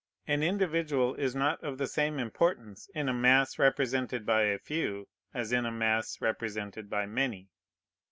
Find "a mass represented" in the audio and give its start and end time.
3.07-4.25, 5.63-6.89